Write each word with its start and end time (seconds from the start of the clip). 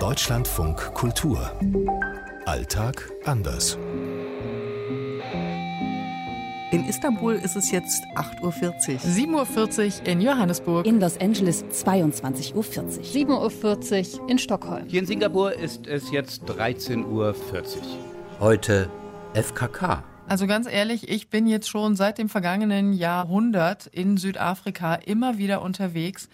Deutschlandfunk 0.00 0.94
Kultur. 0.94 1.52
Alltag 2.46 3.10
anders. 3.26 3.76
In 6.72 6.86
Istanbul 6.88 7.34
ist 7.34 7.54
es 7.54 7.70
jetzt 7.70 8.02
8.40 8.14 8.42
Uhr. 8.42 9.44
7.40 9.44 10.00
Uhr 10.00 10.06
in 10.06 10.22
Johannesburg. 10.22 10.86
In 10.86 11.00
Los 11.00 11.20
Angeles 11.20 11.66
22.40 11.66 12.54
Uhr. 12.54 12.64
7.40 12.64 14.20
Uhr 14.20 14.30
in 14.30 14.38
Stockholm. 14.38 14.86
Hier 14.86 15.00
in 15.00 15.06
Singapur 15.06 15.52
ist 15.52 15.86
es 15.86 16.10
jetzt 16.10 16.44
13.40 16.44 17.04
Uhr. 17.04 17.34
Heute 18.40 18.88
FKK. 19.34 20.02
Also 20.26 20.46
ganz 20.46 20.66
ehrlich, 20.66 21.10
ich 21.10 21.28
bin 21.28 21.46
jetzt 21.46 21.68
schon 21.68 21.94
seit 21.94 22.16
dem 22.16 22.30
vergangenen 22.30 22.94
Jahrhundert 22.94 23.86
in 23.88 24.16
Südafrika 24.16 24.94
immer 24.94 25.36
wieder 25.36 25.60
unterwegs. 25.60 26.30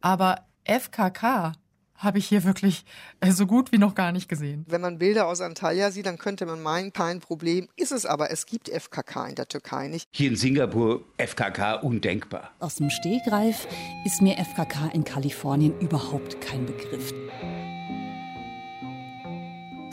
Aber 0.00 0.40
FKK 0.64 1.52
habe 1.96 2.18
ich 2.18 2.26
hier 2.26 2.44
wirklich 2.44 2.84
äh, 3.20 3.30
so 3.30 3.46
gut 3.46 3.72
wie 3.72 3.78
noch 3.78 3.94
gar 3.94 4.12
nicht 4.12 4.28
gesehen. 4.28 4.64
Wenn 4.68 4.80
man 4.80 4.98
Bilder 4.98 5.26
aus 5.26 5.40
Antalya 5.40 5.90
sieht, 5.90 6.06
dann 6.06 6.18
könnte 6.18 6.46
man 6.46 6.62
meinen, 6.62 6.92
kein 6.92 7.20
Problem. 7.20 7.68
Ist 7.76 7.92
es 7.92 8.06
aber, 8.06 8.30
es 8.30 8.46
gibt 8.46 8.68
FKK 8.68 9.28
in 9.28 9.34
der 9.34 9.48
Türkei 9.48 9.88
nicht. 9.88 10.08
Hier 10.12 10.30
in 10.30 10.36
Singapur 10.36 11.04
FKK 11.18 11.76
undenkbar. 11.82 12.50
Aus 12.58 12.76
dem 12.76 12.90
Stehgreif 12.90 13.66
ist 14.04 14.22
mir 14.22 14.36
FKK 14.36 14.90
in 14.92 15.04
Kalifornien 15.04 15.78
überhaupt 15.80 16.40
kein 16.40 16.66
Begriff 16.66 17.12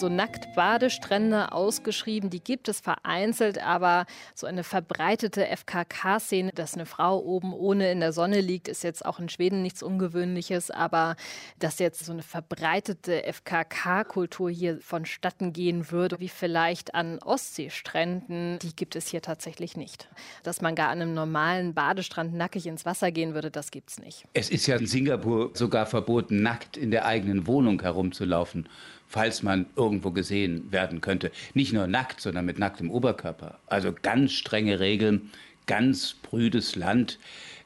so 0.01 0.09
Nacktbadestrände 0.09 1.53
ausgeschrieben. 1.53 2.29
Die 2.29 2.43
gibt 2.43 2.67
es 2.67 2.81
vereinzelt, 2.81 3.63
aber 3.63 4.05
so 4.35 4.47
eine 4.47 4.65
verbreitete 4.65 5.45
FKK-Szene, 5.45 6.51
dass 6.53 6.73
eine 6.73 6.85
Frau 6.85 7.19
oben 7.19 7.53
ohne 7.53 7.89
in 7.91 8.01
der 8.01 8.11
Sonne 8.11 8.41
liegt, 8.41 8.67
ist 8.67 8.83
jetzt 8.83 9.05
auch 9.05 9.19
in 9.19 9.29
Schweden 9.29 9.61
nichts 9.61 9.81
Ungewöhnliches. 9.81 10.71
Aber 10.71 11.15
dass 11.59 11.79
jetzt 11.79 12.05
so 12.05 12.11
eine 12.11 12.23
verbreitete 12.23 13.23
FKK-Kultur 13.31 14.49
hier 14.49 14.81
vonstatten 14.81 15.53
gehen 15.53 15.91
würde, 15.91 16.19
wie 16.19 16.29
vielleicht 16.29 16.93
an 16.93 17.19
Ostseestränden, 17.19 18.59
die 18.59 18.75
gibt 18.75 18.97
es 18.97 19.07
hier 19.07 19.21
tatsächlich 19.21 19.77
nicht. 19.77 20.09
Dass 20.43 20.61
man 20.61 20.75
gar 20.75 20.89
an 20.89 21.01
einem 21.01 21.13
normalen 21.13 21.73
Badestrand 21.73 22.33
nackig 22.33 22.65
ins 22.65 22.85
Wasser 22.85 23.11
gehen 23.11 23.35
würde, 23.35 23.51
das 23.51 23.71
gibt 23.71 23.91
es 23.91 23.99
nicht. 23.99 24.25
Es 24.33 24.49
ist 24.49 24.65
ja 24.65 24.75
in 24.77 24.87
Singapur 24.87 25.51
sogar 25.53 25.85
verboten, 25.85 26.41
nackt 26.41 26.75
in 26.75 26.89
der 26.89 27.05
eigenen 27.05 27.45
Wohnung 27.45 27.79
herumzulaufen 27.81 28.67
falls 29.11 29.43
man 29.43 29.65
irgendwo 29.75 30.11
gesehen 30.11 30.71
werden 30.71 31.01
könnte. 31.01 31.31
Nicht 31.53 31.73
nur 31.73 31.85
nackt, 31.85 32.21
sondern 32.21 32.45
mit 32.45 32.57
nacktem 32.57 32.89
Oberkörper. 32.89 33.59
Also 33.67 33.93
ganz 34.01 34.31
strenge 34.31 34.79
Regeln, 34.79 35.31
ganz 35.67 36.13
prüdes 36.13 36.77
Land. 36.77 37.19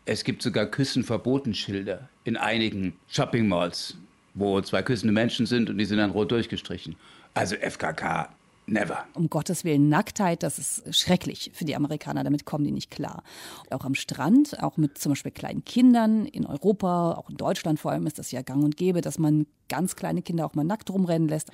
Es 0.06 0.24
gibt 0.24 0.42
sogar 0.42 0.66
Küssenverbotenschilder 0.66 2.10
in 2.24 2.36
einigen 2.36 2.94
Shopping 3.08 3.48
Malls, 3.48 3.96
wo 4.34 4.60
zwei 4.62 4.82
küssende 4.82 5.14
Menschen 5.14 5.46
sind 5.46 5.70
und 5.70 5.78
die 5.78 5.86
sind 5.86 6.00
dann 6.00 6.10
rot 6.10 6.32
durchgestrichen. 6.32 6.96
Also 7.36 7.56
FKK 7.58 8.30
Never. 8.68 9.06
Um 9.14 9.30
Gottes 9.30 9.64
Willen, 9.64 9.90
Nacktheit, 9.90 10.42
das 10.42 10.58
ist 10.58 10.96
schrecklich 10.96 11.52
für 11.54 11.66
die 11.66 11.76
Amerikaner, 11.76 12.24
damit 12.24 12.46
kommen 12.46 12.64
die 12.64 12.72
nicht 12.72 12.90
klar. 12.90 13.24
Auch 13.70 13.86
am 13.86 13.94
Strand, 13.94 14.62
auch 14.62 14.78
mit 14.78 14.98
zum 14.98 15.12
Beispiel 15.12 15.32
kleinen 15.32 15.64
Kindern 15.66 16.26
in 16.26 16.48
Europa, 16.48 17.14
auch 17.14 17.30
in 17.30 17.38
Deutschland 17.38 17.80
vor 17.80 17.92
allem 17.92 18.08
ist 18.08 18.18
das 18.18 18.32
ja 18.32 18.42
gang 18.42 18.64
und 18.64 18.76
gäbe, 18.76 19.02
dass 19.02 19.20
man 19.20 19.46
ganz 19.68 19.96
kleine 19.96 20.22
Kinder 20.22 20.46
auch 20.46 20.54
mal 20.54 20.64
nackt 20.64 20.90
rumrennen 20.90 21.28
lässt. 21.28 21.52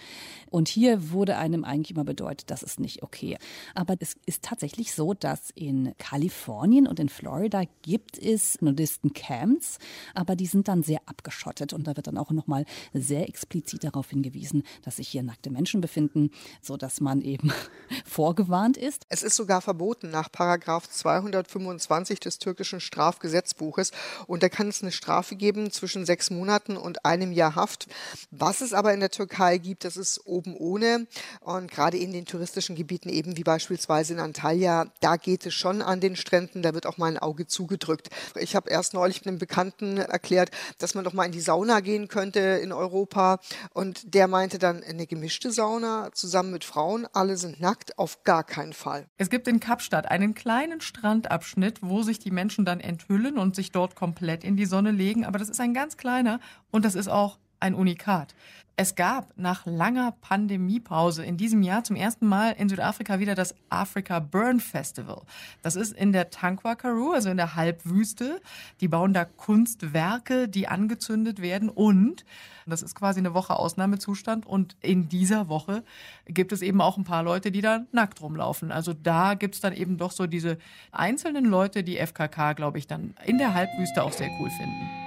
Und 0.50 0.68
hier 0.68 1.12
wurde 1.12 1.38
einem 1.38 1.64
eigentlich 1.64 1.92
immer 1.92 2.04
bedeutet, 2.04 2.50
das 2.52 2.64
ist 2.64 2.80
nicht 2.80 3.04
okay. 3.04 3.38
Aber 3.74 3.96
es 4.00 4.16
ist 4.26 4.44
tatsächlich 4.44 4.94
so, 4.94 5.14
dass 5.14 5.50
in 5.52 5.94
Kalifornien 5.98 6.88
und 6.88 7.00
in 7.00 7.10
Florida 7.10 7.64
gibt 7.82 8.18
es 8.18 8.62
Nudisten-Camps, 8.62 9.80
aber 10.14 10.36
die 10.36 10.46
sind 10.46 10.68
dann 10.68 10.84
sehr 10.84 11.02
abgeschottet 11.06 11.74
und 11.74 11.88
da 11.88 11.96
wird 11.96 12.08
dann 12.08 12.18
auch 12.18 12.32
nochmal 12.32 12.66
sehr 12.94 13.28
explizit 13.28 13.84
darauf 13.84 14.10
hingewiesen, 14.10 14.64
dass 14.84 14.98
sich 14.98 15.08
hier 15.08 15.24
nackte 15.24 15.50
Menschen 15.50 15.82
befinden, 15.82 16.32
so 16.62 16.78
dass 16.78 17.01
man 17.02 17.22
eben 17.22 17.52
vorgewarnt 18.06 18.78
ist. 18.78 19.06
Es 19.10 19.24
ist 19.24 19.36
sogar 19.36 19.62
verboten 19.62 20.10
nach 20.10 20.32
Paragraph 20.32 20.90
225 20.90 22.20
des 22.20 22.40
türkischen 22.40 22.80
Strafgesetzbuches 22.80 23.92
und 24.28 24.44
da 24.44 24.50
kann 24.50 24.70
es 24.70 24.82
eine 24.82 24.92
Strafe 24.92 25.36
geben 25.36 25.72
zwischen 25.72 26.06
sechs 26.06 26.30
Monaten 26.30 26.78
und 26.78 27.06
einem 27.06 27.32
Jahr 27.32 27.56
Haft. 27.56 27.88
Was 28.30 28.62
es 28.62 28.74
aber 28.74 28.94
in 28.94 29.00
der 29.00 29.12
Türkei 29.12 29.58
gibt, 29.58 29.84
das 29.84 29.98
ist 29.98 30.26
oben 30.26 30.56
ohne 30.56 31.08
und 31.42 31.70
gerade 31.70 31.98
in 31.98 32.14
den 32.14 32.26
touristischen 32.26 32.76
Gebieten 32.76 33.10
eben 33.10 33.36
wie 33.36 33.44
beispielsweise 33.44 34.14
in 34.14 34.20
Antalya, 34.20 34.88
da 35.02 35.18
geht 35.18 35.46
es 35.46 35.54
schon 35.54 35.82
an 35.82 36.00
den 36.00 36.16
Stränden, 36.16 36.62
da 36.62 36.74
wird 36.74 36.86
auch 36.86 36.98
mal 36.98 37.08
ein 37.08 37.18
Auge 37.18 37.48
zugedrückt. 37.48 38.10
Ich 38.36 38.56
habe 38.56 38.70
erst 38.70 38.94
neulich 38.94 39.26
einem 39.26 39.40
Bekannten 39.40 39.98
erklärt, 39.98 40.52
dass 40.78 40.96
man 40.96 41.04
doch 41.04 41.14
mal 41.14 41.26
in 41.26 41.32
die 41.32 41.42
Sauna 41.42 41.80
gehen 41.80 42.08
könnte 42.08 42.40
in 42.40 42.72
Europa 42.72 43.40
und 43.74 44.14
der 44.14 44.28
meinte 44.28 44.60
dann 44.60 44.84
eine 44.84 45.08
gemischte 45.08 45.52
Sauna 45.52 46.10
zusammen 46.14 46.52
mit 46.52 46.64
Frauen 46.64 46.91
Frauen, 46.92 47.08
alle 47.14 47.38
sind 47.38 47.62
nackt, 47.62 47.98
auf 47.98 48.24
gar 48.26 48.44
keinen 48.44 48.74
Fall. 48.74 49.08
Es 49.18 49.30
gibt 49.30 49.48
in 49.48 49.62
Kapstadt 49.62 50.12
einen 50.12 50.34
kleinen 50.34 50.82
Strandabschnitt, 50.82 51.80
wo 51.82 52.02
sich 52.02 52.20
die 52.20 52.32
Menschen 52.32 52.66
dann 52.66 52.82
enthüllen 52.82 53.38
und 53.38 53.56
sich 53.56 53.72
dort 53.72 53.96
komplett 53.96 54.44
in 54.44 54.58
die 54.58 54.66
Sonne 54.66 54.92
legen, 54.92 55.24
aber 55.24 55.40
das 55.40 55.48
ist 55.48 55.62
ein 55.62 55.74
ganz 55.74 55.96
kleiner 55.96 56.42
und 56.70 56.84
das 56.84 56.96
ist 56.96 57.08
auch 57.08 57.40
ein 57.62 57.74
Unikat. 57.74 58.36
Es 58.78 58.96
gab 58.96 59.38
nach 59.38 59.68
langer 59.68 60.14
Pandemiepause 60.22 61.24
in 61.24 61.38
diesem 61.38 61.62
Jahr 61.62 61.84
zum 61.84 61.96
ersten 61.96 62.26
Mal 62.26 62.54
in 62.54 62.68
Südafrika 62.68 63.20
wieder 63.20 63.36
das 63.36 63.54
Africa 63.70 64.20
Burn 64.20 64.60
Festival. 64.60 65.22
Das 65.62 65.76
ist 65.76 65.94
in 65.94 66.14
der 66.14 66.32
Tankwa 66.32 66.74
Karoo, 66.74 67.12
also 67.12 67.30
in 67.30 67.38
der 67.38 67.56
Halbwüste. 67.56 68.42
Die 68.80 68.88
bauen 68.88 69.14
da 69.14 69.26
Kunstwerke, 69.26 70.48
die 70.48 70.68
angezündet 70.68 71.42
werden 71.42 71.70
und 71.70 72.26
das 72.66 72.82
ist 72.82 72.96
quasi 72.96 73.20
eine 73.20 73.34
Woche 73.34 73.56
Ausnahmezustand 73.60 74.48
und 74.48 74.76
in 74.82 75.10
dieser 75.10 75.48
Woche 75.48 75.84
gibt 76.26 76.52
es 76.52 76.62
eben 76.62 76.82
auch 76.82 76.98
ein 76.98 77.04
paar 77.04 77.24
Leute, 77.24 77.52
die 77.52 77.62
da 77.62 77.86
nackt 77.92 78.22
rumlaufen. 78.22 78.72
Also 78.72 78.94
da 78.94 79.34
gibt 79.34 79.56
es 79.56 79.62
dann 79.62 79.74
eben 79.74 79.98
doch 79.98 80.12
so 80.12 80.26
diese 80.26 80.58
einzelnen 80.92 81.46
Leute, 81.46 81.84
die 81.84 81.98
FKK, 81.98 82.54
glaube 82.54 82.78
ich, 82.78 82.88
dann 82.88 83.14
in 83.26 83.38
der 83.38 83.54
Halbwüste 83.54 84.04
auch 84.04 84.14
sehr 84.14 84.30
cool 84.40 84.50
finden. 84.50 85.01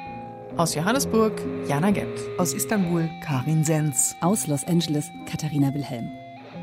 Aus 0.56 0.72
Johannesburg, 0.76 1.32
Jana 1.66 1.90
Gent. 1.90 2.16
Aus 2.38 2.54
Istanbul, 2.54 3.10
Karin 3.24 3.64
Sens. 3.64 4.14
Aus 4.20 4.46
Los 4.46 4.64
Angeles, 4.68 5.10
Katharina 5.28 5.74
Wilhelm. 5.74 6.12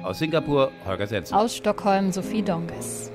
Aus 0.01 0.19
Singapur, 0.19 0.71
Holger 0.85 1.07
Setz. 1.07 1.33
Aus 1.33 1.57
Stockholm, 1.57 2.13
Sophie 2.13 2.41
Donges. 2.41 3.11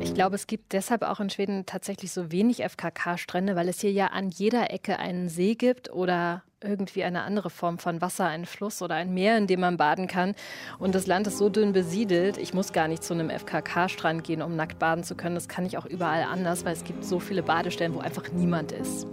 Ich 0.00 0.14
glaube, 0.14 0.34
es 0.34 0.48
gibt 0.48 0.72
deshalb 0.72 1.04
auch 1.04 1.20
in 1.20 1.30
Schweden 1.30 1.64
tatsächlich 1.64 2.10
so 2.10 2.32
wenig 2.32 2.64
FKK-Strände, 2.64 3.54
weil 3.54 3.68
es 3.68 3.80
hier 3.80 3.92
ja 3.92 4.08
an 4.08 4.30
jeder 4.30 4.72
Ecke 4.72 4.98
einen 4.98 5.28
See 5.28 5.54
gibt 5.54 5.92
oder 5.92 6.42
irgendwie 6.60 7.04
eine 7.04 7.22
andere 7.22 7.48
Form 7.48 7.78
von 7.78 8.00
Wasser, 8.00 8.26
einen 8.26 8.46
Fluss 8.46 8.82
oder 8.82 8.96
ein 8.96 9.14
Meer, 9.14 9.38
in 9.38 9.46
dem 9.46 9.60
man 9.60 9.76
baden 9.76 10.08
kann. 10.08 10.34
Und 10.80 10.96
das 10.96 11.06
Land 11.06 11.28
ist 11.28 11.38
so 11.38 11.50
dünn 11.50 11.72
besiedelt, 11.72 12.36
ich 12.36 12.52
muss 12.52 12.72
gar 12.72 12.88
nicht 12.88 13.04
zu 13.04 13.14
einem 13.14 13.30
FKK-Strand 13.30 14.24
gehen, 14.24 14.42
um 14.42 14.56
nackt 14.56 14.80
baden 14.80 15.04
zu 15.04 15.14
können. 15.14 15.36
Das 15.36 15.46
kann 15.46 15.64
ich 15.64 15.78
auch 15.78 15.86
überall 15.86 16.24
anders, 16.24 16.64
weil 16.64 16.72
es 16.72 16.82
gibt 16.82 17.04
so 17.04 17.20
viele 17.20 17.44
Badestellen, 17.44 17.94
wo 17.94 18.00
einfach 18.00 18.32
niemand 18.32 18.72
ist. 18.72 19.06